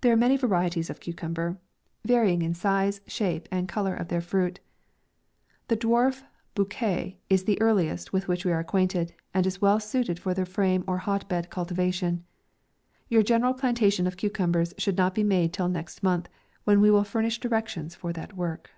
[0.00, 1.58] There are many varieties of the cucumber,
[2.04, 4.60] varying in size, shape, and colour of their MAY 111 Mut.
[5.66, 6.22] The dwarf
[6.54, 10.46] Bouquet is the earliest with which we are acquainted, and is well suited for the
[10.46, 12.22] frame or hot bed cultivation.
[13.08, 16.28] Your general plantation of cucumbers should not be made till next month,
[16.62, 18.70] when we will furnish directions for that work.